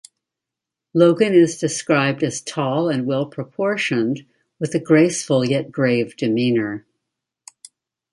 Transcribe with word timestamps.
Logan 0.95 1.35
is 1.35 1.59
described 1.59 2.23
as 2.23 2.41
tall 2.41 2.89
and 2.89 3.05
well-proportioned, 3.05 4.25
with 4.59 4.73
a 4.73 4.79
graceful 4.79 5.45
yet 5.45 5.71
grave 5.71 6.17
demeanour. 6.17 6.87